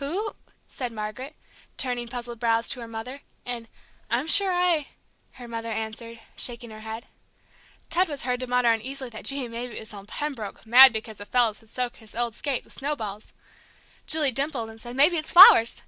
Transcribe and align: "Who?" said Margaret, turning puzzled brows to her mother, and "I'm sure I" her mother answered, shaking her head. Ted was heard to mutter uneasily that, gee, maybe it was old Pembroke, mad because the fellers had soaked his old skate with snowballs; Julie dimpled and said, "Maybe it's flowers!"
"Who?" 0.00 0.34
said 0.66 0.92
Margaret, 0.92 1.36
turning 1.76 2.08
puzzled 2.08 2.40
brows 2.40 2.70
to 2.70 2.80
her 2.80 2.88
mother, 2.88 3.20
and 3.44 3.68
"I'm 4.08 4.26
sure 4.26 4.50
I" 4.50 4.86
her 5.32 5.46
mother 5.46 5.70
answered, 5.70 6.20
shaking 6.38 6.70
her 6.70 6.80
head. 6.80 7.04
Ted 7.90 8.08
was 8.08 8.22
heard 8.22 8.40
to 8.40 8.46
mutter 8.46 8.72
uneasily 8.72 9.10
that, 9.10 9.26
gee, 9.26 9.46
maybe 9.46 9.76
it 9.76 9.80
was 9.80 9.92
old 9.92 10.08
Pembroke, 10.08 10.64
mad 10.66 10.90
because 10.94 11.18
the 11.18 11.26
fellers 11.26 11.60
had 11.60 11.68
soaked 11.68 11.96
his 11.98 12.14
old 12.14 12.34
skate 12.34 12.64
with 12.64 12.72
snowballs; 12.72 13.34
Julie 14.06 14.32
dimpled 14.32 14.70
and 14.70 14.80
said, 14.80 14.96
"Maybe 14.96 15.18
it's 15.18 15.34
flowers!" 15.34 15.82